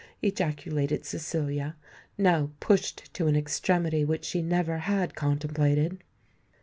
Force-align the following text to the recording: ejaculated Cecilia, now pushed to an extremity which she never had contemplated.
ejaculated 0.23 1.05
Cecilia, 1.05 1.75
now 2.17 2.49
pushed 2.59 3.13
to 3.13 3.27
an 3.27 3.35
extremity 3.35 4.03
which 4.03 4.25
she 4.25 4.41
never 4.41 4.79
had 4.79 5.13
contemplated. 5.13 5.99